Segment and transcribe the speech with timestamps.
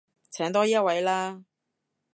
[0.31, 1.43] 請多一位啦